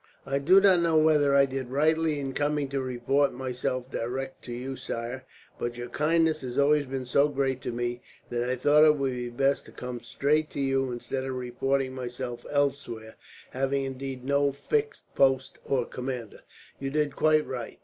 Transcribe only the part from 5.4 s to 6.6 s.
but your kindness has